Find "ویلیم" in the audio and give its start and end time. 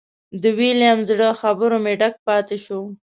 0.57-0.99